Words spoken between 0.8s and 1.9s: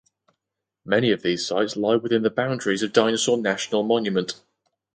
Many of these sites